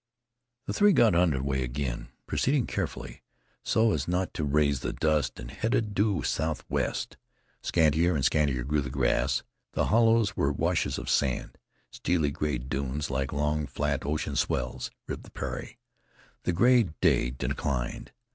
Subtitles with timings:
[0.65, 3.21] The three got under way again, proceeding carefully,
[3.63, 7.17] so as not to raise the dust, and headed due southwest.
[7.61, 9.43] Scantier and scantier grew the grass;
[9.73, 11.59] the hollows were washes of sand;
[11.91, 15.77] steely gray dunes, like long, flat, ocean swells, ribbed the prairie.
[16.45, 18.11] The gray day declined.